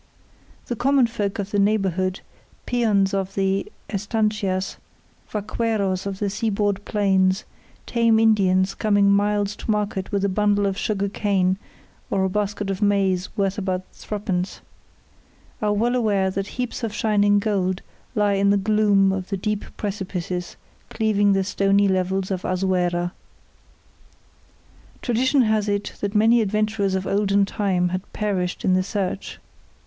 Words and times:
The 0.65 0.75
common 0.75 1.05
folk 1.05 1.37
of 1.37 1.51
the 1.51 1.59
neighbourhood, 1.59 2.21
peons 2.65 3.13
of 3.13 3.35
the 3.35 3.71
estancias, 3.87 4.77
vaqueros 5.29 6.07
of 6.07 6.17
the 6.17 6.27
seaboard 6.27 6.83
plains, 6.85 7.43
tame 7.85 8.17
Indians 8.17 8.73
coming 8.73 9.11
miles 9.11 9.55
to 9.57 9.69
market 9.69 10.11
with 10.11 10.25
a 10.25 10.27
bundle 10.27 10.65
of 10.65 10.75
sugar 10.75 11.07
cane 11.07 11.59
or 12.09 12.23
a 12.23 12.29
basket 12.31 12.71
of 12.71 12.81
maize 12.81 13.29
worth 13.37 13.59
about 13.59 13.83
threepence, 13.93 14.61
are 15.61 15.71
well 15.71 15.95
aware 15.95 16.31
that 16.31 16.47
heaps 16.57 16.83
of 16.83 16.95
shining 16.95 17.37
gold 17.37 17.83
lie 18.15 18.33
in 18.33 18.49
the 18.49 18.57
gloom 18.57 19.11
of 19.11 19.29
the 19.29 19.37
deep 19.37 19.65
precipices 19.77 20.55
cleaving 20.89 21.33
the 21.33 21.43
stony 21.43 21.87
levels 21.87 22.31
of 22.31 22.43
Azuera. 22.43 23.11
Tradition 25.03 25.43
has 25.43 25.69
it 25.69 25.93
that 26.01 26.15
many 26.15 26.41
adventurers 26.41 26.95
of 26.95 27.05
olden 27.05 27.45
time 27.45 27.89
had 27.89 28.01
perished 28.13 28.65
in 28.65 28.73
the 28.73 28.81
search. 28.81 29.37